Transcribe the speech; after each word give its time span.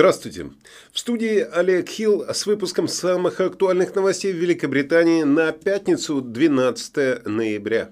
Здравствуйте. 0.00 0.46
В 0.92 0.98
студии 0.98 1.40
Олег 1.40 1.90
Хилл 1.90 2.24
с 2.32 2.46
выпуском 2.46 2.88
самых 2.88 3.38
актуальных 3.38 3.94
новостей 3.94 4.32
в 4.32 4.36
Великобритании 4.36 5.24
на 5.24 5.52
пятницу 5.52 6.22
12 6.22 7.26
ноября. 7.26 7.90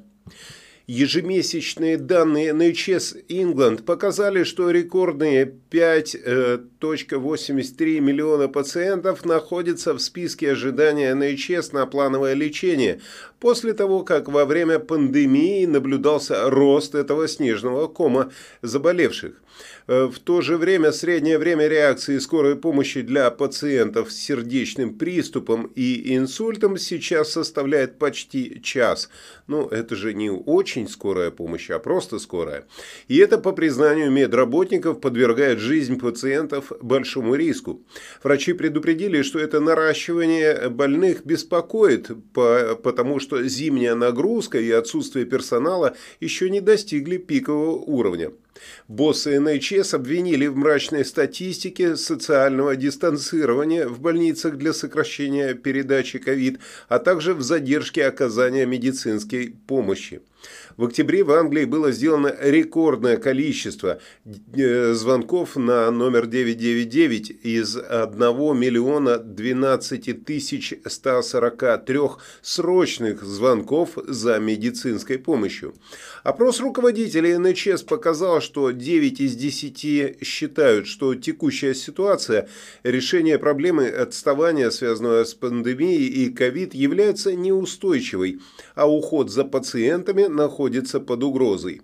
Ежемесячные 0.91 1.98
данные 1.98 2.52
NHS 2.52 3.27
England 3.29 3.82
показали, 3.82 4.43
что 4.43 4.70
рекордные 4.70 5.52
5.83 5.70 8.00
миллиона 8.00 8.48
пациентов 8.48 9.27
находятся 9.27 9.93
в 9.93 9.98
списке 9.98 10.52
ожидания 10.52 11.15
NHS 11.15 11.74
на 11.74 11.84
плановое 11.84 12.32
лечение, 12.32 13.02
после 13.38 13.74
того, 13.74 14.02
как 14.02 14.30
во 14.30 14.46
время 14.46 14.79
пандемии 14.79 15.66
наблюдался 15.66 16.48
рост 16.48 16.95
этого 16.95 17.29
снежного 17.29 17.87
кома 17.87 18.32
заболевших. 18.62 19.34
Э, 19.87 20.05
в 20.05 20.18
то 20.18 20.41
же 20.41 20.57
время 20.57 20.93
среднее 20.93 21.38
время 21.38 21.66
реакции 21.66 22.18
скорой 22.18 22.57
помощи 22.57 23.01
для 23.01 23.30
пациентов 23.30 24.12
с 24.12 24.16
сердечным 24.16 24.95
приступом 24.95 25.70
и 25.74 26.16
инсультом 26.16 26.77
сейчас 26.77 27.32
составляет 27.32 27.98
почти 27.98 28.60
час. 28.62 29.09
Ну, 29.46 29.66
это 29.66 29.96
же 29.96 30.15
не 30.15 30.30
очень 30.30 30.77
скорая 30.87 31.30
помощь, 31.30 31.70
а 31.70 31.78
просто 31.78 32.18
скорая. 32.18 32.66
И 33.09 33.16
это, 33.16 33.38
по 33.38 33.52
признанию 33.52 34.10
медработников, 34.10 35.01
подвергает 35.01 35.59
жизнь 35.59 35.98
пациентов 35.98 36.70
большому 36.82 37.34
риску. 37.34 37.82
Врачи 38.23 38.52
предупредили, 38.52 39.23
что 39.23 39.38
это 39.38 39.60
наращивание 39.60 40.68
больных 40.68 41.24
беспокоит, 41.24 42.10
потому 42.34 43.18
что 43.18 43.43
зимняя 43.43 43.95
нагрузка 43.95 44.60
и 44.60 44.70
отсутствие 44.70 45.24
персонала 45.24 45.96
еще 46.20 46.51
не 46.51 46.60
достигли 46.60 47.16
пикового 47.16 47.73
уровня. 47.73 48.30
Боссы 48.88 49.38
НХС 49.38 49.95
обвинили 49.95 50.48
в 50.48 50.57
мрачной 50.57 51.04
статистике 51.04 51.96
социального 51.96 52.74
дистанцирования 52.74 53.87
в 53.87 54.01
больницах 54.01 54.57
для 54.57 54.73
сокращения 54.73 55.54
передачи 55.54 56.18
ковид, 56.18 56.59
а 56.88 56.98
также 56.98 57.35
в 57.35 57.42
задержке 57.42 58.04
оказания 58.04 58.66
медицинской 58.66 59.54
помощи. 59.68 60.23
В 60.79 60.84
октябре 60.84 61.24
в 61.24 61.32
Англии 61.32 61.65
было 61.65 61.90
сделано 61.90 62.32
рекордное 62.40 63.16
количество 63.16 63.98
э, 64.54 64.93
звонков 64.93 65.56
на 65.56 65.91
номер 65.91 66.28
999 66.28 67.31
из 67.43 67.76
1 67.76 68.20
миллиона 68.56 69.19
12 69.19 70.25
тысяч 70.25 70.75
143 70.87 71.98
срочных 72.43 73.25
звонков 73.25 73.98
за 74.06 74.38
медицинской 74.38 75.19
помощью. 75.19 75.75
Опрос 76.22 76.60
руководителей 76.60 77.37
НХС 77.38 77.82
показал, 77.82 78.41
что 78.41 78.70
9 78.70 79.20
из 79.20 79.34
10 79.34 80.25
считают, 80.25 80.87
что 80.87 81.16
текущая 81.16 81.75
ситуация, 81.75 82.48
решение 82.84 83.41
проблемы 83.41 83.88
отставания, 83.88 84.70
связанного 84.70 85.25
с 85.25 85.34
пандемией 85.34 86.06
и 86.06 86.31
ковид, 86.31 86.72
является 86.72 87.34
неустойчивой, 87.34 88.38
а 88.76 88.88
уход 88.88 89.32
за 89.32 89.42
пациентами 89.42 90.26
находится 90.26 90.68
под 91.00 91.22
угрозой. 91.22 91.83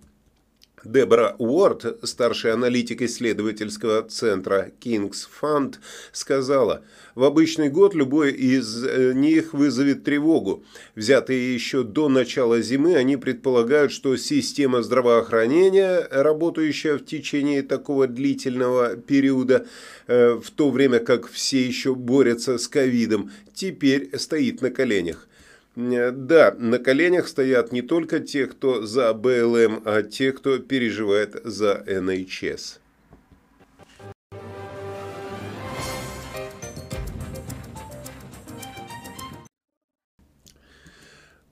Дебора 0.84 1.34
Уорд, 1.38 1.98
старший 2.02 2.52
аналитик 2.52 3.00
исследовательского 3.02 4.02
центра 4.02 4.70
King's 4.80 5.26
Fund, 5.40 5.76
сказала, 6.12 6.82
в 7.14 7.24
обычный 7.24 7.70
год 7.70 7.94
любой 7.94 8.32
из 8.32 8.84
э, 8.84 9.12
них 9.14 9.54
вызовет 9.54 10.04
тревогу. 10.04 10.62
Взятые 10.94 11.54
еще 11.54 11.84
до 11.84 12.08
начала 12.08 12.60
зимы, 12.60 12.96
они 12.96 13.16
предполагают, 13.16 13.92
что 13.92 14.16
система 14.16 14.82
здравоохранения, 14.82 16.06
работающая 16.10 16.98
в 16.98 17.04
течение 17.04 17.62
такого 17.62 18.06
длительного 18.06 18.96
периода, 18.96 19.66
э, 20.06 20.34
в 20.34 20.50
то 20.50 20.70
время 20.70 20.98
как 20.98 21.30
все 21.30 21.66
еще 21.66 21.94
борются 21.94 22.58
с 22.58 22.68
ковидом, 22.68 23.30
теперь 23.54 24.10
стоит 24.18 24.60
на 24.60 24.70
коленях. 24.70 25.28
Э, 25.76 26.10
да, 26.12 26.54
на 26.58 26.78
коленях 26.78 27.28
стоят 27.28 27.72
не 27.72 27.82
только 27.82 28.20
те, 28.20 28.46
кто 28.46 28.86
за 28.86 29.12
БЛМ, 29.12 29.82
а 29.84 30.02
те, 30.02 30.32
кто 30.32 30.58
переживает 30.58 31.40
за 31.44 31.84
НХС. 31.86 32.80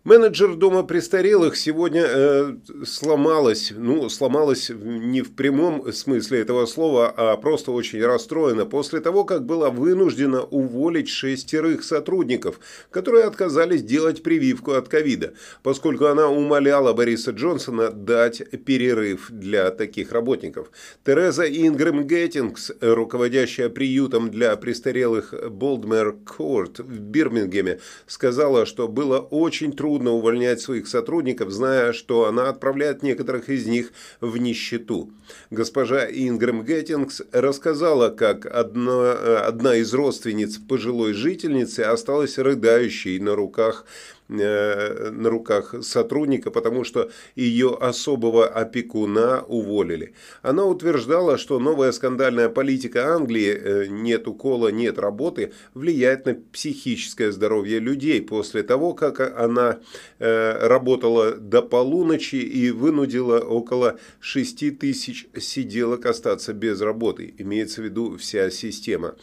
Менеджер 0.04 0.56
дома 0.56 0.82
престарелых 0.82 1.56
сегодня 1.56 2.04
э, 2.04 2.54
сломалась, 2.84 3.72
ну, 3.76 4.08
сломалась 4.08 4.68
не 4.68 5.22
в 5.22 5.30
прямом 5.30 5.92
смысле 5.92 6.40
этого 6.40 6.66
слова, 6.66 7.14
а 7.16 7.36
просто 7.36 7.70
очень 7.70 8.04
расстроена 8.04 8.66
после 8.66 8.98
того, 8.98 9.22
как 9.22 9.46
была 9.46 9.70
вынуждена 9.70 10.42
уволить 10.42 11.08
шестерых 11.08 11.84
сотрудников, 11.84 12.58
которые 12.90 13.26
отказались 13.26 13.84
делать 13.84 14.24
прививку 14.24 14.72
от 14.72 14.88
ковида, 14.88 15.34
поскольку 15.62 16.06
она 16.06 16.28
умоляла 16.28 16.94
Бориса 16.94 17.30
Джонсона 17.30 17.92
дать 17.92 18.42
перерыв 18.64 19.30
для 19.30 19.70
таких 19.70 20.10
работников. 20.10 20.72
Тереза 21.06 21.44
Ингрэм 21.44 22.08
Геттингс, 22.08 22.72
руководящая 22.80 23.68
приютом 23.68 24.32
для 24.32 24.56
престарелых 24.56 25.32
Болдмер 25.48 26.16
Корт 26.26 26.80
в 26.80 26.98
Бирмингеме, 26.98 27.78
сказала, 28.08 28.66
что 28.66 28.88
было 28.88 29.20
очень 29.20 29.70
трудно 29.70 29.91
трудно 29.92 30.12
увольнять 30.12 30.58
своих 30.62 30.88
сотрудников, 30.88 31.50
зная, 31.50 31.92
что 31.92 32.24
она 32.24 32.48
отправляет 32.48 33.02
некоторых 33.02 33.50
из 33.50 33.66
них 33.66 33.92
в 34.22 34.38
нищету. 34.38 35.10
Госпожа 35.50 36.06
Ингрэм 36.06 36.64
Геттингс 36.64 37.20
рассказала, 37.30 38.08
как 38.08 38.46
одна, 38.46 39.12
одна 39.46 39.76
из 39.76 39.92
родственниц 39.92 40.56
пожилой 40.56 41.12
жительницы 41.12 41.80
осталась 41.80 42.38
рыдающей 42.38 43.18
на 43.18 43.34
руках 43.34 43.84
Э, 44.21 44.21
на 44.32 45.30
руках 45.30 45.74
сотрудника, 45.82 46.50
потому 46.50 46.84
что 46.84 47.10
ее 47.36 47.76
особого 47.80 48.46
опекуна 48.46 49.42
уволили. 49.46 50.14
Она 50.42 50.64
утверждала, 50.64 51.38
что 51.38 51.58
новая 51.58 51.92
скандальная 51.92 52.48
политика 52.48 53.14
Англии 53.14 53.52
э, 53.52 53.86
«нет 53.88 54.26
укола, 54.28 54.68
нет 54.68 54.98
работы» 54.98 55.52
влияет 55.74 56.26
на 56.26 56.34
психическое 56.52 57.32
здоровье 57.32 57.78
людей 57.78 58.22
после 58.22 58.62
того, 58.62 58.94
как 58.94 59.20
она 59.20 59.78
э, 60.18 60.66
работала 60.66 61.32
до 61.32 61.62
полуночи 61.62 62.36
и 62.36 62.70
вынудила 62.70 63.40
около 63.40 63.98
6 64.20 64.78
тысяч 64.78 65.28
сиделок 65.38 66.06
остаться 66.06 66.52
без 66.52 66.80
работы, 66.80 67.34
имеется 67.38 67.82
в 67.82 67.84
виду 67.84 68.16
вся 68.16 68.50
система. 68.50 69.14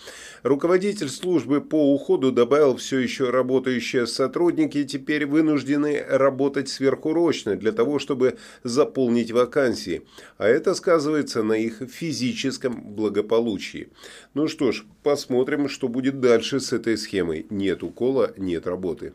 Руководитель 0.43 1.09
службы 1.09 1.61
по 1.61 1.93
уходу 1.93 2.31
добавил 2.31 2.77
все 2.77 2.99
еще 2.99 3.29
работающие 3.29 4.07
сотрудники 4.07 4.83
теперь 4.99 5.25
вынуждены 5.25 6.03
работать 6.07 6.67
сверхурочно 6.67 7.55
для 7.55 7.71
того, 7.71 7.99
чтобы 7.99 8.37
заполнить 8.63 9.31
вакансии, 9.31 10.01
а 10.37 10.45
это 10.45 10.73
сказывается 10.73 11.41
на 11.41 11.53
их 11.53 11.81
физическом 11.89 12.81
благополучии. 12.95 13.89
Ну 14.33 14.47
что 14.49 14.73
ж, 14.73 14.83
посмотрим, 15.01 15.69
что 15.69 15.87
будет 15.87 16.19
дальше 16.19 16.59
с 16.59 16.73
этой 16.73 16.97
схемой. 16.97 17.45
Нет 17.49 17.81
укола, 17.81 18.33
нет 18.35 18.67
работы. 18.67 19.13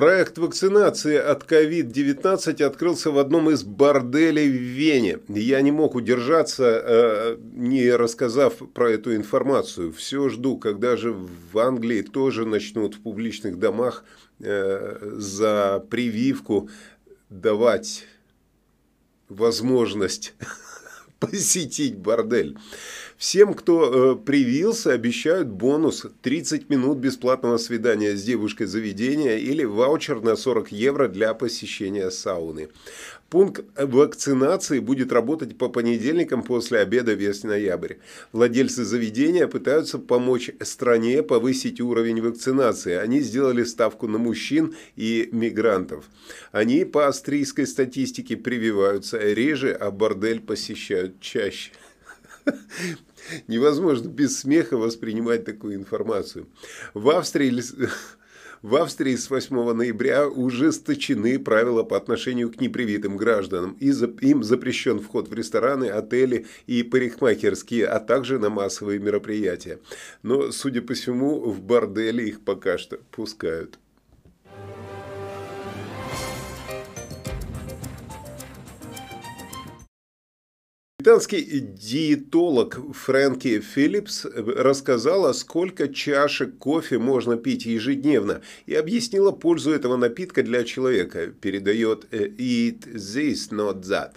Проект 0.00 0.38
вакцинации 0.38 1.18
от 1.18 1.42
COVID-19 1.42 2.62
открылся 2.62 3.10
в 3.10 3.18
одном 3.18 3.50
из 3.50 3.64
борделей 3.64 4.48
в 4.48 4.62
Вене. 4.62 5.18
Я 5.28 5.60
не 5.60 5.72
мог 5.72 5.94
удержаться, 5.94 6.64
э, 6.64 7.36
не 7.52 7.94
рассказав 7.94 8.54
про 8.72 8.92
эту 8.92 9.14
информацию. 9.14 9.92
Все 9.92 10.30
жду, 10.30 10.56
когда 10.56 10.96
же 10.96 11.12
в 11.12 11.58
Англии 11.58 12.00
тоже 12.00 12.46
начнут 12.46 12.94
в 12.94 13.02
публичных 13.02 13.58
домах 13.58 14.04
э, 14.38 14.96
за 15.18 15.84
прививку 15.90 16.70
давать 17.28 18.06
возможность 19.28 20.32
посетить 21.20 21.96
бордель. 21.96 22.56
Всем, 23.16 23.52
кто 23.52 24.14
э, 24.14 24.16
привился, 24.16 24.92
обещают 24.92 25.48
бонус 25.48 26.06
30 26.22 26.70
минут 26.70 26.98
бесплатного 26.98 27.58
свидания 27.58 28.16
с 28.16 28.22
девушкой 28.22 28.66
заведения 28.66 29.36
или 29.36 29.62
ваучер 29.62 30.22
на 30.22 30.36
40 30.36 30.72
евро 30.72 31.06
для 31.06 31.34
посещения 31.34 32.10
сауны. 32.10 32.70
Пункт 33.30 33.64
вакцинации 33.76 34.80
будет 34.80 35.12
работать 35.12 35.56
по 35.56 35.68
понедельникам 35.68 36.42
после 36.42 36.80
обеда 36.80 37.12
весь 37.12 37.44
ноябрь. 37.44 37.94
Владельцы 38.32 38.84
заведения 38.84 39.46
пытаются 39.46 39.98
помочь 39.98 40.50
стране 40.62 41.22
повысить 41.22 41.80
уровень 41.80 42.20
вакцинации. 42.20 42.94
Они 42.94 43.20
сделали 43.20 43.62
ставку 43.62 44.08
на 44.08 44.18
мужчин 44.18 44.74
и 44.96 45.28
мигрантов. 45.30 46.06
Они 46.50 46.84
по 46.84 47.06
австрийской 47.06 47.68
статистике 47.68 48.36
прививаются 48.36 49.18
реже, 49.18 49.72
а 49.74 49.92
бордель 49.92 50.40
посещают 50.40 51.09
чаще. 51.20 51.72
Невозможно 53.48 54.08
без 54.08 54.38
смеха 54.38 54.76
воспринимать 54.76 55.44
такую 55.44 55.74
информацию. 55.74 56.46
В 56.94 57.10
Австрии 57.10 57.50
В 58.62 58.76
Австрии 58.76 59.16
с 59.16 59.30
8 59.30 59.72
ноября 59.72 60.28
ужесточены 60.28 61.38
правила 61.38 61.82
по 61.82 61.96
отношению 61.96 62.52
к 62.52 62.60
непривитым 62.60 63.16
гражданам. 63.16 63.72
Им 63.80 64.42
запрещен 64.42 65.00
вход 65.00 65.28
в 65.28 65.32
рестораны, 65.32 65.86
отели 65.86 66.44
и 66.66 66.82
парикмахерские, 66.82 67.86
а 67.86 68.00
также 68.00 68.38
на 68.38 68.50
массовые 68.50 68.98
мероприятия. 68.98 69.78
Но, 70.22 70.52
судя 70.52 70.82
по 70.82 70.92
всему, 70.92 71.40
в 71.40 71.62
борделе 71.62 72.28
их 72.28 72.42
пока 72.42 72.76
что 72.76 72.98
пускают. 73.10 73.78
Британский 81.00 81.60
диетолог 81.60 82.78
Фрэнки 82.94 83.60
Филлипс 83.60 84.26
рассказала, 84.26 85.32
сколько 85.32 85.88
чашек 85.88 86.58
кофе 86.58 86.98
можно 86.98 87.38
пить 87.38 87.64
ежедневно 87.64 88.42
и 88.66 88.74
объяснила 88.74 89.30
пользу 89.30 89.70
этого 89.70 89.96
напитка 89.96 90.42
для 90.42 90.62
человека, 90.62 91.28
передает 91.28 92.06
э, 92.10 92.26
Eat 92.26 92.92
This, 92.92 93.50
Not 93.50 93.80
That. 93.80 94.16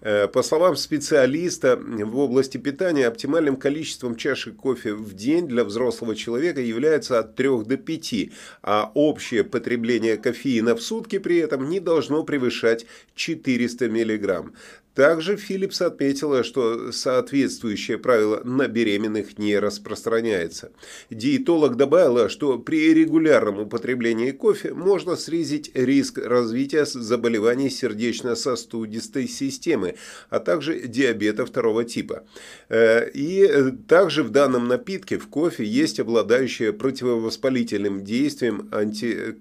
Э, 0.00 0.26
по 0.26 0.42
словам 0.42 0.76
специалиста 0.76 1.76
в 1.76 2.18
области 2.18 2.58
питания, 2.58 3.06
оптимальным 3.06 3.56
количеством 3.56 4.16
чашек 4.16 4.56
кофе 4.56 4.94
в 4.94 5.14
день 5.14 5.46
для 5.46 5.64
взрослого 5.64 6.16
человека 6.16 6.60
является 6.60 7.18
от 7.18 7.36
3 7.36 7.64
до 7.64 7.76
5, 7.76 8.14
а 8.62 8.90
общее 8.94 9.44
потребление 9.44 10.16
кофеина 10.16 10.74
в 10.74 10.82
сутки 10.82 11.18
при 11.18 11.36
этом 11.36 11.68
не 11.68 11.78
должно 11.78 12.24
превышать 12.24 12.86
400 13.14 13.88
мг. 13.88 14.52
Также 14.94 15.36
Филлипс 15.36 15.80
отметила, 15.80 16.44
что 16.44 16.92
соответствующее 16.92 17.96
правило 17.96 18.42
на 18.44 18.68
беременных 18.68 19.38
не 19.38 19.58
распространяется. 19.58 20.72
Диетолог 21.08 21.76
добавила, 21.76 22.28
что 22.28 22.58
при 22.58 22.92
регулярном 22.92 23.60
употреблении 23.60 24.32
кофе 24.32 24.74
можно 24.74 25.16
снизить 25.16 25.70
риск 25.74 26.18
развития 26.18 26.84
заболеваний 26.84 27.70
сердечно-сосудистой 27.70 29.28
системы, 29.28 29.94
а 30.28 30.40
также 30.40 30.80
диабета 30.80 31.46
второго 31.46 31.84
типа. 31.84 32.24
Э, 32.68 33.08
и 33.08 33.72
также 33.88 34.22
в 34.22 34.30
данном 34.30 34.68
напитке 34.68 35.18
в 35.18 35.28
кофе 35.28 35.64
есть 35.64 36.00
обладающие 36.00 36.72
противовоспалительным 36.72 38.04
действием 38.04 38.68
анти... 38.72 39.36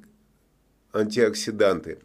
антиоксиданты. 0.94 2.00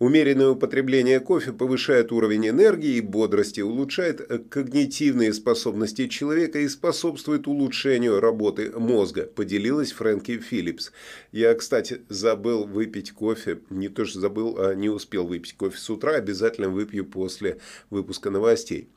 Умеренное 0.00 0.48
употребление 0.48 1.20
кофе 1.20 1.52
повышает 1.52 2.10
уровень 2.10 2.48
энергии 2.48 2.94
и 2.94 3.02
бодрости, 3.02 3.60
улучшает 3.60 4.48
когнитивные 4.48 5.30
способности 5.34 6.08
человека 6.08 6.58
и 6.58 6.68
способствует 6.68 7.46
улучшению 7.46 8.18
работы 8.18 8.72
мозга, 8.74 9.24
поделилась 9.24 9.92
Фрэнки 9.92 10.38
Филлипс. 10.38 10.92
Я, 11.32 11.54
кстати, 11.54 12.00
забыл 12.08 12.64
выпить 12.64 13.12
кофе, 13.12 13.58
не 13.68 13.90
то 13.90 14.06
что 14.06 14.20
забыл, 14.20 14.56
а 14.58 14.74
не 14.74 14.88
успел 14.88 15.26
выпить 15.26 15.54
кофе 15.54 15.76
с 15.76 15.90
утра, 15.90 16.12
обязательно 16.12 16.70
выпью 16.70 17.04
после 17.04 17.58
выпуска 17.90 18.30
новостей. 18.30 18.88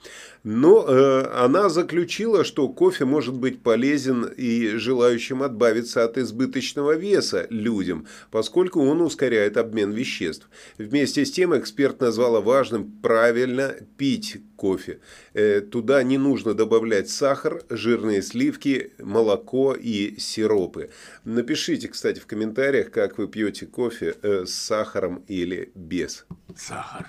Но 0.45 0.85
э, 0.87 1.25
она 1.35 1.67
заключила, 1.67 2.45
что 2.45 2.69
кофе 2.69 3.03
может 3.03 3.35
быть 3.35 3.61
полезен 3.61 4.23
и 4.23 4.77
желающим 4.77 5.43
отбавиться 5.43 6.05
от 6.05 6.17
избыточного 6.17 6.95
веса 6.95 7.45
людям, 7.49 8.07
поскольку 8.31 8.79
он 8.79 9.01
ускоряет 9.01 9.57
обмен 9.57 9.91
веществ. 9.91 10.47
Вместе 10.93 11.25
с 11.25 11.31
тем 11.31 11.57
эксперт 11.57 12.01
назвала 12.01 12.39
важным 12.39 12.91
правильно 13.01 13.75
пить 13.97 14.37
кофе. 14.55 14.99
Э, 15.33 15.59
туда 15.59 16.03
не 16.03 16.19
нужно 16.19 16.53
добавлять 16.53 17.09
сахар, 17.09 17.63
жирные 17.67 18.21
сливки, 18.21 18.93
молоко 18.99 19.73
и 19.73 20.19
сиропы. 20.19 20.91
Напишите, 21.23 21.87
кстати, 21.87 22.19
в 22.19 22.27
комментариях, 22.27 22.91
как 22.91 23.17
вы 23.17 23.27
пьете 23.27 23.65
кофе 23.65 24.15
э, 24.21 24.45
с 24.45 24.53
сахаром 24.53 25.23
или 25.27 25.71
без. 25.73 26.27
Сахар. 26.55 27.07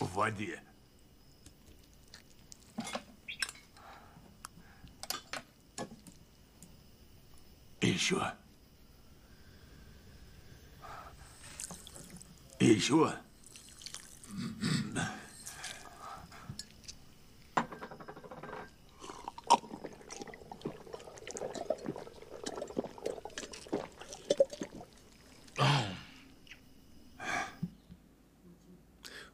В 0.00 0.14
воде. 0.16 0.60
Еще. 7.80 8.20
Еще. 12.70 13.12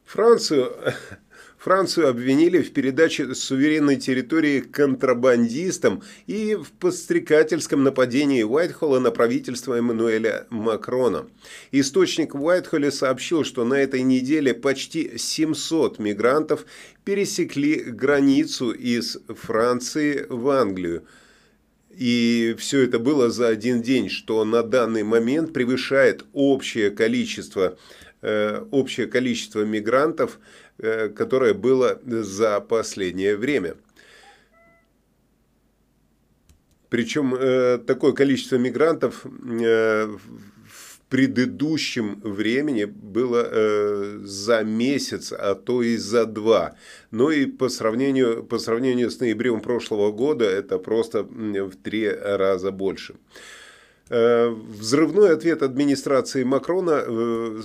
Францию 0.03 0.95
Францию 1.57 2.07
обвинили 2.07 2.61
в 2.61 2.71
передаче 2.71 3.33
суверенной 3.33 3.95
территории 3.95 4.59
контрабандистам 4.59 6.03
и 6.27 6.55
в 6.55 6.71
подстрекательском 6.71 7.83
нападении 7.83 8.43
Уайтхолла 8.43 8.99
на 8.99 9.09
правительство 9.09 9.73
Эммануэля 9.73 10.45
Макрона. 10.51 11.27
Источник 11.71 12.35
в 12.35 12.43
Уайтхолле 12.43 12.91
сообщил, 12.91 13.43
что 13.43 13.65
на 13.65 13.73
этой 13.73 14.03
неделе 14.03 14.53
почти 14.53 15.17
700 15.17 15.97
мигрантов 15.97 16.65
пересекли 17.03 17.75
границу 17.75 18.71
из 18.71 19.17
Франции 19.27 20.27
в 20.29 20.49
Англию. 20.49 21.05
И 21.89 22.55
все 22.59 22.81
это 22.81 22.99
было 22.99 23.31
за 23.31 23.47
один 23.47 23.81
день, 23.81 24.09
что 24.09 24.45
на 24.45 24.61
данный 24.61 25.01
момент 25.01 25.51
превышает 25.51 26.23
общее 26.31 26.91
количество, 26.91 27.75
э, 28.21 28.63
общее 28.69 29.07
количество 29.07 29.65
мигрантов, 29.65 30.37
которое 30.77 31.53
было 31.53 31.99
за 32.05 32.59
последнее 32.61 33.35
время. 33.35 33.75
Причем 36.89 37.35
э, 37.35 37.79
такое 37.79 38.13
количество 38.13 38.55
мигрантов 38.55 39.25
э, 39.25 40.05
в 40.05 40.99
предыдущем 41.09 42.19
времени 42.21 42.83
было 42.83 43.49
за 44.23 44.63
месяц, 44.63 45.31
а 45.31 45.55
то 45.55 45.81
и 45.81 45.95
за 45.95 46.25
два. 46.25 46.75
Но 47.11 47.31
и 47.31 47.45
по 47.45 47.69
сравнению, 47.69 48.43
по 48.43 48.59
сравнению 48.59 49.09
с 49.09 49.19
ноябрем 49.21 49.61
прошлого 49.61 50.11
года 50.11 50.43
это 50.43 50.79
просто 50.79 51.23
в 51.23 51.75
три 51.81 52.09
раза 52.09 52.71
больше. 52.71 53.15
Э, 54.09 54.49
взрывной 54.49 55.33
ответ 55.33 55.61
администрации 55.61 56.43
Макрона 56.43 57.03
э, 57.05 57.61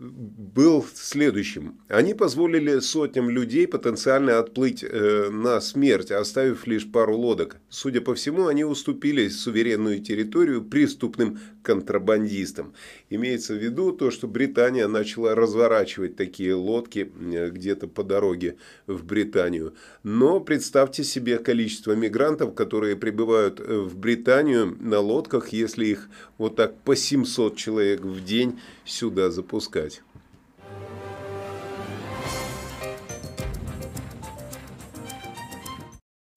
был 0.00 0.84
следующим. 0.94 1.80
Они 1.88 2.12
позволили 2.12 2.80
сотням 2.80 3.30
людей 3.30 3.68
потенциально 3.68 4.38
отплыть 4.38 4.82
э, 4.82 5.30
на 5.30 5.60
смерть, 5.60 6.10
оставив 6.10 6.66
лишь 6.66 6.90
пару 6.90 7.16
лодок. 7.16 7.58
Судя 7.68 8.00
по 8.00 8.14
всему, 8.14 8.48
они 8.48 8.64
уступили 8.64 9.28
суверенную 9.28 10.00
территорию 10.00 10.64
преступным 10.64 11.38
контрабандистам. 11.62 12.74
Имеется 13.08 13.54
в 13.54 13.58
виду 13.58 13.92
то, 13.92 14.10
что 14.10 14.26
Британия 14.26 14.88
начала 14.88 15.36
разворачивать 15.36 16.16
такие 16.16 16.54
лодки 16.54 17.08
где-то 17.14 17.86
по 17.86 18.02
дороге 18.02 18.56
в 18.88 19.04
Британию. 19.04 19.74
Но 20.02 20.40
представьте 20.40 21.04
себе 21.04 21.38
количество 21.38 21.92
мигрантов, 21.92 22.54
которые 22.54 22.96
прибывают 22.96 23.60
в 23.60 23.96
Британию 23.96 24.76
на 24.80 24.98
лодках, 24.98 25.50
если 25.50 25.66
если 25.66 25.86
их 25.86 26.08
вот 26.38 26.56
так 26.56 26.78
по 26.82 26.96
700 26.96 27.56
человек 27.56 28.00
в 28.00 28.24
день 28.24 28.60
сюда 28.84 29.30
запускать. 29.30 30.02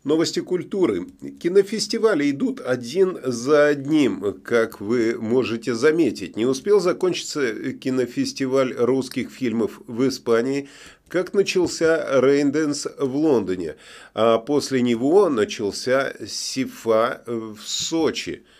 Новости 0.06 0.40
культуры. 0.40 1.08
Кинофестивали 1.42 2.32
идут 2.32 2.62
один 2.62 3.20
за 3.22 3.68
одним, 3.68 4.40
как 4.44 4.80
вы 4.80 5.18
можете 5.20 5.76
заметить. 5.76 6.38
Не 6.38 6.46
успел 6.46 6.80
закончиться 6.80 7.74
кинофестиваль 7.74 8.74
русских 8.78 9.30
фильмов 9.30 9.82
в 9.88 10.08
Испании, 10.08 10.70
как 11.10 11.34
начался 11.34 12.22
Рейнденс 12.22 12.88
в 12.98 13.14
Лондоне, 13.14 13.76
а 14.14 14.38
после 14.38 14.82
него 14.82 15.28
начался 15.28 16.14
Сифа 16.26 17.22
в 17.26 17.58
Сочи– 17.66 18.44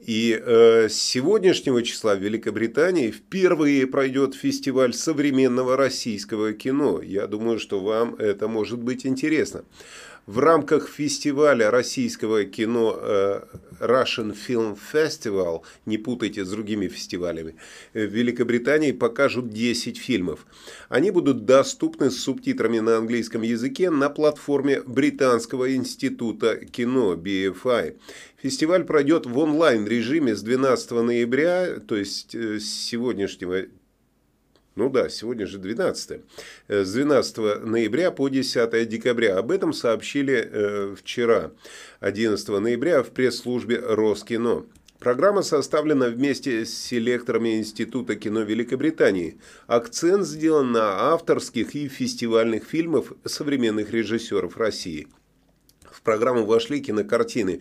и 0.00 0.40
э, 0.40 0.88
с 0.88 0.94
сегодняшнего 0.94 1.82
числа 1.82 2.14
в 2.14 2.22
Великобритании 2.22 3.10
впервые 3.10 3.86
пройдет 3.86 4.34
фестиваль 4.34 4.94
современного 4.94 5.76
российского 5.76 6.52
кино. 6.54 7.02
Я 7.02 7.26
думаю, 7.26 7.58
что 7.58 7.80
вам 7.80 8.14
это 8.14 8.48
может 8.48 8.78
быть 8.78 9.04
интересно. 9.04 9.64
В 10.26 10.38
рамках 10.38 10.88
фестиваля 10.88 11.70
российского 11.70 12.44
кино 12.44 12.96
э, 13.00 13.40
Russian 13.80 14.36
Film 14.36 14.78
Festival, 14.92 15.62
не 15.86 15.98
путайте 15.98 16.44
с 16.44 16.50
другими 16.50 16.88
фестивалями, 16.88 17.56
в 17.94 18.04
Великобритании 18.04 18.92
покажут 18.92 19.48
10 19.48 19.98
фильмов. 19.98 20.46
Они 20.88 21.10
будут 21.10 21.46
доступны 21.46 22.10
с 22.10 22.20
субтитрами 22.20 22.80
на 22.80 22.98
английском 22.98 23.42
языке 23.42 23.90
на 23.90 24.10
платформе 24.10 24.82
Британского 24.82 25.74
института 25.74 26.56
кино 26.56 27.14
BFI. 27.14 27.96
Фестиваль 28.36 28.84
пройдет 28.84 29.26
в 29.26 29.38
онлайн-режиме 29.38 30.36
с 30.36 30.42
12 30.42 30.90
ноября, 30.90 31.80
то 31.80 31.96
есть 31.96 32.34
э, 32.34 32.60
с 32.60 32.68
сегодняшнего 32.68 33.64
ну 34.80 34.88
да, 34.88 35.10
сегодня 35.10 35.46
же 35.46 35.58
12. 35.58 36.20
Э, 36.68 36.84
с 36.84 36.92
12 36.92 37.64
ноября 37.66 38.10
по 38.10 38.30
10 38.30 38.88
декабря. 38.88 39.36
Об 39.36 39.50
этом 39.50 39.74
сообщили 39.74 40.48
э, 40.50 40.94
вчера, 40.98 41.50
11 42.00 42.48
ноября, 42.48 43.02
в 43.02 43.10
пресс-службе 43.10 43.78
Роскино. 43.78 44.64
Программа 44.98 45.42
составлена 45.42 46.08
вместе 46.08 46.64
с 46.64 46.72
селекторами 46.72 47.58
Института 47.58 48.16
кино 48.16 48.40
Великобритании. 48.40 49.38
Акцент 49.66 50.26
сделан 50.26 50.72
на 50.72 51.12
авторских 51.12 51.74
и 51.74 51.86
фестивальных 51.88 52.64
фильмах 52.64 53.12
современных 53.26 53.92
режиссеров 53.92 54.56
России. 54.56 55.08
В 56.00 56.02
программу 56.02 56.46
вошли 56.46 56.80
кинокартины 56.80 57.60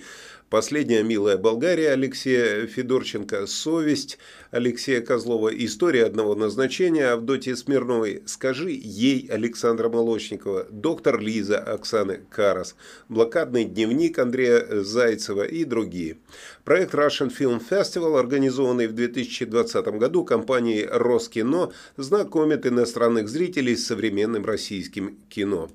Последняя 0.49 1.03
милая 1.03 1.37
Болгария 1.37 1.91
Алексея 1.91 2.65
Федорченко, 2.65 3.45
Совесть 3.45 4.17
Алексея 4.49 5.01
Козлова, 5.01 5.49
История 5.49 6.05
одного 6.05 6.35
назначения 6.35 7.09
Авдотьи 7.09 7.53
Смирновой, 7.53 8.23
Скажи 8.25 8.71
ей 8.71 9.27
Александра 9.29 9.89
Молочникова, 9.89 10.65
Доктор 10.71 11.19
Лиза 11.19 11.59
Оксаны 11.59 12.21
Карас, 12.31 12.75
Блокадный 13.09 13.65
дневник 13.65 14.17
Андрея 14.17 14.83
Зайцева 14.83 15.43
и 15.43 15.65
другие. 15.65 16.17
Проект 16.63 16.95
Russian 16.95 17.31
Film 17.37 17.61
Festival, 17.69 18.17
организованный 18.17 18.87
в 18.87 18.93
2020 18.93 19.85
году 19.99 20.23
компанией 20.23 20.87
Роскино, 20.89 21.73
знакомит 21.97 22.65
иностранных 22.65 23.27
зрителей 23.27 23.75
с 23.75 23.85
современным 23.85 24.45
российским 24.45 25.17
кино. 25.29 25.69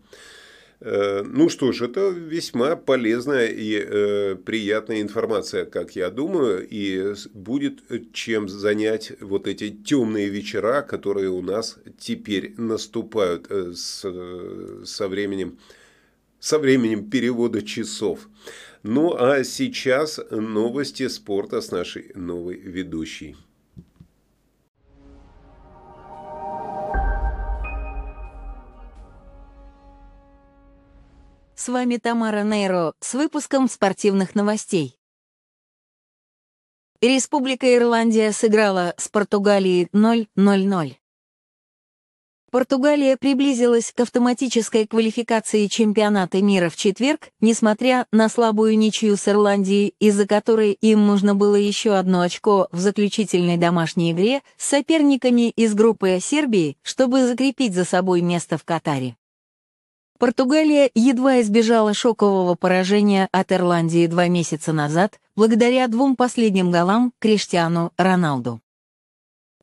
Э, 0.85 1.23
ну 1.23 1.49
что 1.49 1.73
ж, 1.73 1.83
это 1.83 2.11
весьма 2.11 2.77
полезная 2.77 3.47
и 3.47 3.75
э, 3.75 4.37
приятная 4.37 5.01
информация, 5.01 5.65
как 5.65 5.97
я 5.97 6.11
думаю, 6.11 6.67
и 6.69 7.15
будет 7.33 7.81
чем 8.13 8.51
занять 8.51 9.13
вот 9.21 9.49
эти 9.49 9.71
темные 9.71 10.29
вечера, 10.29 10.83
которые 10.83 11.31
у 11.31 11.41
нас 11.41 11.79
теперь 11.99 12.53
наступают 12.59 13.47
э, 13.49 13.73
с, 13.73 14.05
со, 14.85 15.09
временем, 15.09 15.59
со 16.39 16.59
временем 16.59 17.09
перевода 17.09 17.63
часов. 17.63 18.29
Ну 18.83 19.17
а 19.19 19.43
сейчас 19.43 20.21
новости 20.31 21.09
спорта 21.09 21.63
с 21.63 21.71
нашей 21.71 22.13
новой 22.15 22.57
ведущей. 22.57 23.37
С 31.65 31.69
вами 31.69 31.97
Тамара 31.97 32.43
Нейро 32.43 32.93
с 33.01 33.15
выпуском 33.15 33.71
спортивных 33.71 34.35
новостей. 34.35 34.99
Республика 37.01 37.75
Ирландия 37.75 38.33
сыграла 38.33 38.93
с 38.99 39.09
Португалией 39.09 39.89
0-0-0. 39.95 40.97
Португалия 42.51 43.17
приблизилась 43.17 43.93
к 43.93 44.01
автоматической 44.01 44.87
квалификации 44.87 45.67
чемпионата 45.69 46.43
мира 46.43 46.69
в 46.69 46.77
четверг, 46.77 47.31
несмотря 47.41 48.07
на 48.13 48.29
слабую 48.29 48.77
ничью 48.77 49.17
с 49.17 49.27
Ирландией, 49.27 49.95
из-за 49.99 50.27
которой 50.27 50.73
им 50.73 51.07
нужно 51.07 51.35
было 51.35 51.57
еще 51.57 51.95
одно 51.95 52.21
очко 52.21 52.69
в 52.73 52.79
заключительной 52.79 53.57
домашней 53.57 54.13
игре 54.13 54.43
с 54.59 54.67
соперниками 54.67 55.49
из 55.49 55.73
группы 55.73 56.19
Сербии, 56.21 56.77
чтобы 56.83 57.27
закрепить 57.27 57.73
за 57.73 57.87
собой 57.87 58.21
место 58.21 58.59
в 58.59 58.65
Катаре. 58.65 59.17
Португалия 60.19 60.91
едва 60.95 61.41
избежала 61.41 61.93
шокового 61.93 62.55
поражения 62.55 63.29
от 63.33 63.51
Ирландии 63.51 64.07
два 64.07 64.29
месяца 64.29 64.73
назад 64.73 65.19
благодаря 65.35 65.89
двум 65.89 66.15
последним 66.15 66.71
голам 66.71 67.13
Криштиану 67.19 67.93
Роналду. 67.97 68.61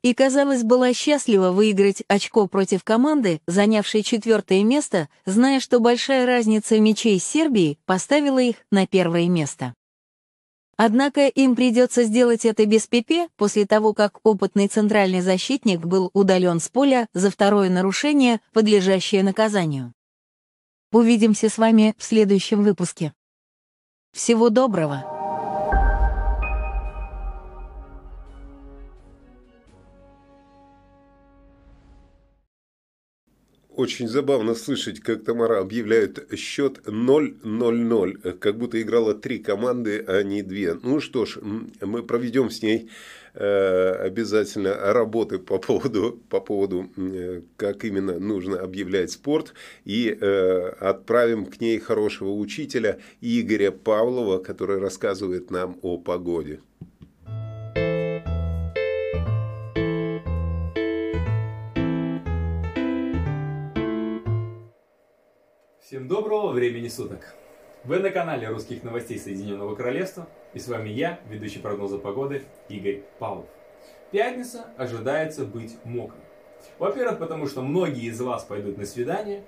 И, 0.02 0.14
казалось, 0.14 0.62
была 0.62 0.92
счастлива 0.92 1.52
выиграть 1.52 2.02
очко 2.06 2.46
против 2.48 2.84
команды, 2.84 3.40
занявшей 3.46 4.02
четвертое 4.02 4.62
место, 4.62 5.08
зная, 5.24 5.58
что 5.58 5.80
большая 5.80 6.26
разница 6.26 6.78
мячей 6.78 7.18
Сербии 7.18 7.78
поставила 7.86 8.40
их 8.40 8.56
на 8.70 8.86
первое 8.86 9.28
место. 9.28 9.74
Однако 10.76 11.28
им 11.28 11.54
придется 11.54 12.02
сделать 12.02 12.44
это 12.44 12.66
без 12.66 12.88
ПП 12.88 13.30
после 13.36 13.64
того, 13.64 13.94
как 13.94 14.18
опытный 14.24 14.66
центральный 14.66 15.20
защитник 15.20 15.80
был 15.80 16.10
удален 16.12 16.60
с 16.60 16.68
поля 16.68 17.06
за 17.14 17.30
второе 17.30 17.70
нарушение, 17.70 18.40
подлежащее 18.52 19.22
наказанию. 19.22 19.94
Увидимся 20.92 21.48
с 21.48 21.56
вами 21.56 21.94
в 21.96 22.04
следующем 22.04 22.62
выпуске. 22.62 23.14
Всего 24.12 24.50
доброго! 24.50 25.11
Очень 33.74 34.08
забавно 34.08 34.54
слышать, 34.54 35.00
как 35.00 35.24
Тамара 35.24 35.60
объявляет 35.60 36.28
счет 36.38 36.80
0-0-0, 36.86 38.38
как 38.38 38.58
будто 38.58 38.80
играла 38.80 39.14
три 39.14 39.38
команды, 39.38 40.04
а 40.06 40.22
не 40.22 40.42
две. 40.42 40.74
Ну 40.74 41.00
что 41.00 41.24
ж, 41.24 41.38
мы 41.80 42.02
проведем 42.02 42.50
с 42.50 42.62
ней 42.62 42.90
Э, 43.34 43.92
обязательно 44.04 44.74
работы 44.92 45.38
по 45.38 45.58
поводу, 45.58 46.20
по 46.28 46.40
поводу, 46.40 46.90
э, 46.96 47.40
как 47.56 47.84
именно 47.84 48.18
нужно 48.18 48.60
объявлять 48.60 49.10
спорт. 49.10 49.54
И 49.84 50.08
э, 50.08 50.68
отправим 50.80 51.46
к 51.46 51.60
ней 51.60 51.78
хорошего 51.78 52.30
учителя 52.32 52.98
Игоря 53.22 53.70
Павлова, 53.70 54.38
который 54.38 54.78
рассказывает 54.78 55.50
нам 55.50 55.78
о 55.82 55.96
погоде. 55.96 56.60
Всем 65.92 66.08
доброго 66.08 66.52
времени 66.52 66.88
суток! 66.88 67.34
Вы 67.84 67.98
на 67.98 68.08
канале 68.08 68.48
русских 68.48 68.82
новостей 68.82 69.18
Соединенного 69.18 69.74
Королевства, 69.74 70.26
и 70.54 70.58
с 70.58 70.66
вами 70.66 70.88
я, 70.88 71.20
ведущий 71.28 71.58
прогноза 71.58 71.98
погоды 71.98 72.44
Игорь 72.70 73.02
Павлов. 73.18 73.44
Пятница 74.10 74.68
ожидается 74.78 75.44
быть 75.44 75.76
мокрой. 75.84 76.22
Во-первых, 76.78 77.18
потому 77.18 77.46
что 77.46 77.60
многие 77.60 78.04
из 78.04 78.18
вас 78.22 78.42
пойдут 78.44 78.78
на 78.78 78.86
свидание, 78.86 79.44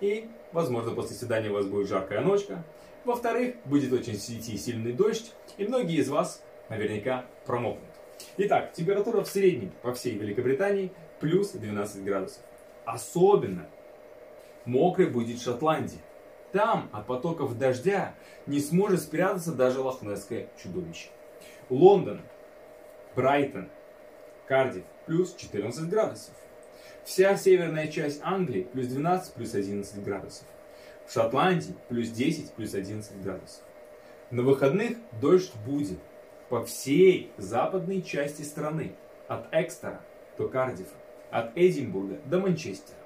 и, 0.00 0.28
возможно, 0.52 0.92
после 0.92 1.16
свидания 1.16 1.50
у 1.50 1.54
вас 1.54 1.66
будет 1.66 1.88
жаркая 1.88 2.20
ночка. 2.20 2.62
Во-вторых, 3.04 3.56
будет 3.64 3.92
очень 3.92 4.14
сильный 4.14 4.92
дождь, 4.92 5.32
и 5.56 5.64
многие 5.64 5.96
из 5.96 6.08
вас 6.08 6.44
наверняка 6.68 7.24
промокнут. 7.44 7.90
Итак, 8.36 8.72
температура 8.72 9.22
в 9.22 9.28
среднем 9.28 9.72
по 9.82 9.92
всей 9.92 10.16
Великобритании 10.16 10.92
плюс 11.18 11.50
12 11.50 12.04
градусов. 12.04 12.40
Особенно 12.84 13.66
мокрой 14.64 15.08
будет 15.08 15.40
Шотландия. 15.40 16.00
Там 16.52 16.90
от 16.92 17.06
потоков 17.06 17.56
дождя 17.58 18.14
не 18.46 18.60
сможет 18.60 19.00
спрятаться 19.00 19.52
даже 19.52 19.80
лохнесское 19.80 20.48
чудовище. 20.62 21.08
Лондон, 21.70 22.20
Брайтон, 23.16 23.68
Кардив 24.46 24.84
плюс 25.06 25.34
14 25.34 25.88
градусов. 25.88 26.34
Вся 27.04 27.36
северная 27.36 27.88
часть 27.88 28.20
Англии 28.22 28.68
плюс 28.72 28.86
12 28.88 29.34
плюс 29.34 29.54
11 29.54 30.04
градусов. 30.04 30.46
В 31.06 31.12
Шотландии 31.12 31.74
плюс 31.88 32.10
10 32.10 32.52
плюс 32.52 32.74
11 32.74 33.22
градусов. 33.22 33.62
На 34.30 34.42
выходных 34.42 34.98
дождь 35.20 35.52
будет 35.66 35.98
по 36.48 36.64
всей 36.64 37.32
западной 37.38 38.02
части 38.02 38.42
страны. 38.42 38.94
От 39.28 39.46
Экстера 39.52 40.00
до 40.36 40.48
Кардифа, 40.48 40.94
от 41.30 41.56
Эдинбурга 41.56 42.18
до 42.26 42.38
Манчестера. 42.38 42.98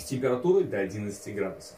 С 0.00 0.04
температурой 0.04 0.64
до 0.64 0.78
11 0.78 1.34
градусов. 1.34 1.76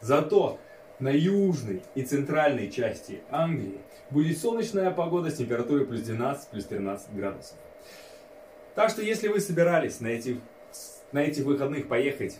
Зато 0.00 0.58
на 0.98 1.10
южной 1.10 1.82
и 1.94 2.02
центральной 2.02 2.70
части 2.70 3.20
Англии 3.30 3.78
будет 4.10 4.38
солнечная 4.38 4.90
погода 4.90 5.30
с 5.30 5.34
температурой 5.34 5.86
плюс 5.86 6.00
12, 6.00 6.48
плюс 6.48 6.64
13 6.64 7.14
градусов. 7.14 7.56
Так 8.74 8.90
что 8.90 9.02
если 9.02 9.28
вы 9.28 9.40
собирались 9.40 10.00
на 10.00 10.08
этих, 10.08 10.38
на 11.12 11.18
этих 11.18 11.44
выходных 11.44 11.88
поехать 11.88 12.38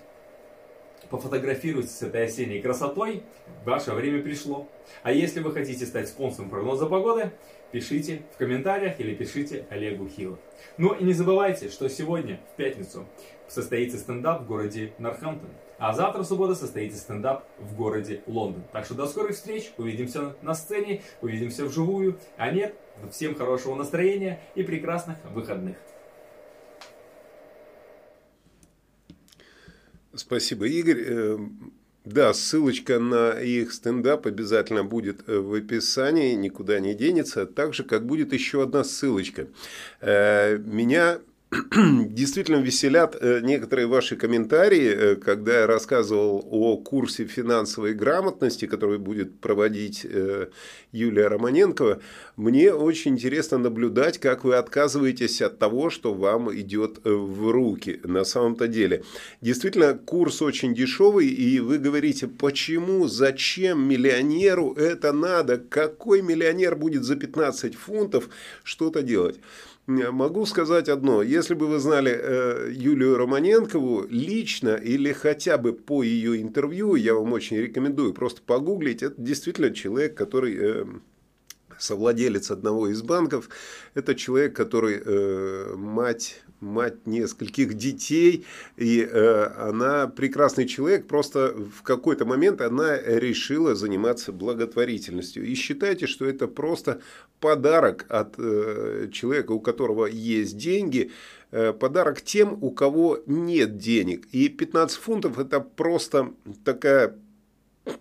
пофотографировать 1.11 1.91
с 1.91 2.03
этой 2.03 2.25
осенней 2.25 2.61
красотой, 2.63 3.23
ваше 3.65 3.93
время 3.93 4.23
пришло. 4.23 4.67
А 5.03 5.13
если 5.13 5.41
вы 5.41 5.53
хотите 5.53 5.85
стать 5.85 6.09
спонсором 6.09 6.51
прогноза 6.51 6.87
погоды, 6.87 7.33
пишите 7.71 8.23
в 8.35 8.39
комментариях 8.39 8.99
или 8.99 9.15
пишите 9.15 9.67
Олегу 9.71 10.09
Хилу. 10.09 10.39
Ну 10.77 10.95
и 10.95 11.05
не 11.05 11.13
забывайте, 11.13 11.69
что 11.69 11.89
сегодня, 11.89 12.41
в 12.53 12.57
пятницу, 12.57 13.07
состоится 13.49 13.99
стендап 13.99 14.43
в 14.43 14.47
городе 14.47 14.93
Норхамптон. 14.99 15.51
А 15.79 15.93
завтра, 15.95 16.23
в 16.23 16.27
субботу, 16.27 16.55
состоится 16.55 16.99
стендап 16.99 17.45
в 17.59 17.77
городе 17.77 18.23
Лондон. 18.27 18.65
Так 18.73 18.85
что 18.85 18.95
до 18.95 19.07
скорых 19.07 19.37
встреч, 19.37 19.73
увидимся 19.79 20.35
на 20.43 20.55
сцене, 20.55 21.03
увидимся 21.21 21.65
вживую. 21.65 22.19
А 22.37 22.51
нет, 22.51 22.75
всем 23.13 23.35
хорошего 23.35 23.77
настроения 23.77 24.41
и 24.57 24.63
прекрасных 24.63 25.19
выходных. 25.33 25.77
Спасибо, 30.15 30.67
Игорь. 30.67 31.05
Э, 31.07 31.39
да, 32.05 32.33
ссылочка 32.33 32.99
на 32.99 33.39
их 33.41 33.73
стендап 33.73 34.27
обязательно 34.27 34.83
будет 34.83 35.29
э, 35.29 35.39
в 35.39 35.55
описании, 35.55 36.35
никуда 36.35 36.81
не 36.81 36.95
денется, 36.95 37.47
так 37.47 37.75
же, 37.75 37.85
как 37.85 38.07
будет 38.07 38.33
еще 38.33 38.63
одна 38.63 38.83
ссылочка. 38.83 39.47
Э, 40.01 40.57
меня 40.57 41.21
действительно 42.11 42.57
веселят 42.57 43.17
э, 43.19 43.41
некоторые 43.43 43.87
ваши 43.87 44.17
комментарии, 44.17 44.89
э, 44.89 45.17
когда 45.17 45.61
я 45.61 45.67
рассказывал 45.67 46.47
о 46.51 46.77
курсе 46.77 47.25
финансовой 47.25 47.95
грамотности, 47.95 48.67
который 48.67 48.99
будет 48.99 49.41
проводить 49.41 50.05
э, 50.05 50.49
Юлия 50.93 51.29
Романенкова. 51.29 52.01
Мне 52.37 52.75
очень 52.75 53.13
интересно 53.13 53.57
наблюдать, 53.57 54.19
как 54.19 54.45
вы 54.45 54.57
отказываетесь 54.57 55.41
от 55.41 55.59
того, 55.59 55.89
что 55.89 56.13
вам 56.13 56.55
идет 56.55 57.01
в 57.05 57.51
руки 57.51 57.99
на 58.05 58.25
самом-то 58.25 58.69
деле. 58.69 59.05
Действительно, 59.41 59.95
курс 59.95 60.43
очень 60.43 60.75
дешевый, 60.75 61.29
и 61.29 61.61
вы 61.61 61.79
говорите, 61.79 62.29
почему, 62.29 63.09
зачем 63.09 63.89
миллионеру 63.89 64.75
это 64.75 65.15
надо, 65.15 65.57
какой 65.57 66.21
миллионер 66.21 66.77
будет 66.77 67.05
за 67.05 67.17
15 67.17 67.75
фунтов 67.75 68.29
что-то 68.65 69.03
делать. 69.03 69.41
Могу 69.89 70.45
сказать 70.45 70.91
одно. 70.91 71.23
Если 71.23 71.55
бы 71.55 71.67
вы 71.67 71.79
знали 71.79 72.13
э, 72.15 72.71
Юлию 72.75 73.17
Романенкову 73.17 74.05
лично 74.11 74.75
или 74.75 75.13
хотя 75.13 75.57
бы 75.57 75.73
по 75.73 76.03
ее 76.03 76.43
интервью, 76.43 76.95
я 76.95 77.15
вам 77.15 77.33
очень 77.33 77.57
рекомендую 77.57 78.13
просто 78.13 78.43
погуглить. 78.43 79.03
Это 79.03 79.15
действительно 79.17 79.71
человек, 79.71 80.15
который 80.15 80.57
э, 80.61 80.85
совладелец 81.79 82.51
одного 82.51 82.89
из 82.89 83.03
банков. 83.03 83.49
Это 83.95 84.15
человек, 84.15 84.55
который 84.57 85.01
э, 85.05 85.75
мать 85.77 86.43
мать 86.61 87.07
нескольких 87.07 87.75
детей, 87.75 88.45
и 88.77 89.01
э, 89.01 89.45
она 89.59 90.09
прекрасный 90.09 90.67
человек, 90.67 91.07
просто 91.07 91.55
в 91.55 91.83
какой-то 91.83 92.25
момент 92.25 92.61
она 92.61 92.99
решила 92.99 93.75
заниматься 93.75 94.33
благотворительностью. 94.33 95.45
И 95.45 95.55
считайте, 95.55 96.07
что 96.07 96.27
это 96.27 96.49
просто 96.49 97.01
подарок 97.41 98.07
от 98.09 98.35
э, 98.39 99.09
человека, 99.13 99.53
у 99.53 99.61
которого 99.61 100.07
есть 100.07 100.57
деньги, 100.57 101.13
э, 101.51 101.73
подарок 101.73 102.23
тем, 102.23 102.59
у 102.61 102.71
кого 102.71 103.23
нет 103.27 103.79
денег. 103.79 104.27
И 104.33 104.49
15 104.49 104.99
фунтов 104.99 105.39
это 105.39 105.61
просто 105.61 106.33
такая 106.65 107.17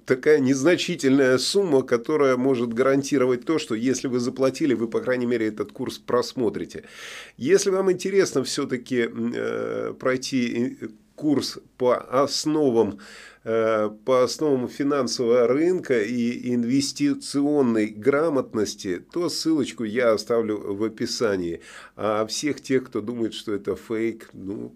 такая 0.05 0.39
незначительная 0.39 1.37
сумма, 1.37 1.83
которая 1.83 2.37
может 2.37 2.73
гарантировать 2.73 3.45
то, 3.45 3.59
что 3.59 3.75
если 3.75 4.07
вы 4.07 4.19
заплатили, 4.19 4.73
вы, 4.73 4.87
по 4.87 5.01
крайней 5.01 5.25
мере, 5.25 5.47
этот 5.47 5.71
курс 5.71 5.97
просмотрите. 5.97 6.83
Если 7.37 7.69
вам 7.69 7.91
интересно 7.91 8.43
все-таки 8.43 9.09
э, 9.09 9.93
пройти 9.99 10.77
э, 10.81 10.87
курс 11.15 11.59
по 11.77 11.97
основам 11.97 12.99
э, 13.43 13.89
по 14.05 14.23
основам 14.23 14.69
финансового 14.69 15.47
рынка 15.47 16.01
и 16.01 16.53
инвестиционной 16.53 17.87
грамотности, 17.87 19.03
то 19.11 19.29
ссылочку 19.29 19.83
я 19.83 20.13
оставлю 20.13 20.57
в 20.75 20.83
описании. 20.83 21.61
А 21.95 22.25
всех 22.27 22.61
тех, 22.61 22.85
кто 22.85 23.01
думает, 23.01 23.33
что 23.33 23.53
это 23.53 23.75
фейк, 23.75 24.29
ну, 24.33 24.75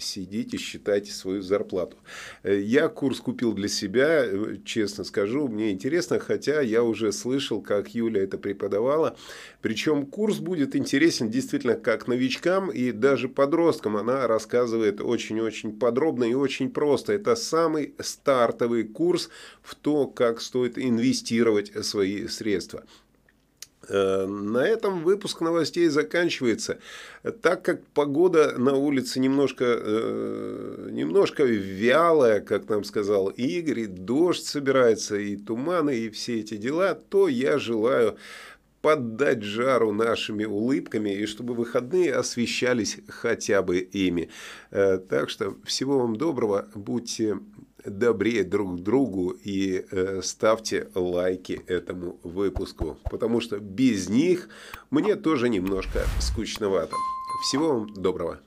сидите, 0.00 0.56
считайте 0.56 1.12
свою 1.12 1.42
зарплату. 1.42 1.96
Э, 2.42 2.58
я 2.60 2.88
курс 2.88 3.20
купил 3.20 3.52
для 3.52 3.68
себя, 3.68 4.24
э, 4.24 4.56
честно 4.64 5.04
скажу, 5.04 5.48
мне 5.48 5.72
интересно, 5.72 6.18
хотя 6.18 6.60
я 6.60 6.82
уже 6.82 7.12
слышал, 7.12 7.60
как 7.60 7.94
Юля 7.94 8.22
это 8.22 8.38
преподавала. 8.38 9.16
Причем 9.62 10.06
курс 10.06 10.38
будет 10.38 10.76
интересен 10.76 11.30
действительно 11.30 11.74
как 11.74 12.06
новичкам 12.06 12.70
и 12.70 12.92
даже 12.92 13.28
подросткам. 13.28 13.96
Она 13.96 14.26
рассказывает 14.26 15.00
очень-очень 15.00 15.78
подробно 15.78 16.24
и 16.24 16.34
очень 16.34 16.70
просто. 16.70 17.12
Это 17.12 17.36
самый 17.36 17.94
стартовый 17.98 18.84
курс 18.84 19.30
в 19.62 19.74
то, 19.74 20.06
как 20.06 20.40
стоит 20.40 20.78
инвестировать 20.78 21.72
свои 21.84 22.26
средства. 22.28 22.84
Э, 23.88 24.26
на 24.26 24.66
этом 24.66 25.02
выпуск 25.02 25.40
новостей 25.40 25.88
заканчивается. 25.88 26.78
Так 27.42 27.62
как 27.62 27.84
погода 27.94 28.54
на 28.58 28.74
улице 28.74 29.18
немножко, 29.20 29.64
э, 29.66 30.88
немножко 30.90 31.44
вялая, 31.44 32.40
как 32.40 32.68
нам 32.68 32.84
сказал 32.84 33.28
Игорь, 33.28 33.80
и 33.80 33.86
дождь 33.86 34.44
собирается, 34.44 35.16
и 35.16 35.36
туманы, 35.36 35.96
и 35.96 36.10
все 36.10 36.40
эти 36.40 36.56
дела, 36.56 36.94
то 36.94 37.28
я 37.28 37.58
желаю 37.58 38.16
поддать 38.80 39.42
жару 39.42 39.92
нашими 39.92 40.44
улыбками 40.44 41.10
и 41.10 41.26
чтобы 41.26 41.54
выходные 41.54 42.14
освещались 42.14 42.98
хотя 43.08 43.62
бы 43.62 43.78
ими. 43.78 44.28
Э, 44.70 44.98
так 44.98 45.30
что 45.30 45.56
всего 45.64 45.98
вам 45.98 46.16
доброго, 46.16 46.68
будьте 46.74 47.38
добрее 47.84 48.44
друг 48.44 48.80
другу 48.80 49.30
и 49.30 49.84
э, 49.90 50.20
ставьте 50.22 50.88
лайки 50.94 51.62
этому 51.66 52.18
выпуску, 52.22 52.98
потому 53.10 53.40
что 53.40 53.58
без 53.58 54.08
них 54.08 54.48
мне 54.90 55.16
тоже 55.16 55.48
немножко 55.48 56.00
скучновато. 56.20 56.94
Всего 57.42 57.68
вам 57.68 57.94
доброго. 57.94 58.40